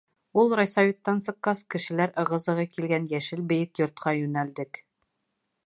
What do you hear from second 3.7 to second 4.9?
йортҡа йүнәлдек.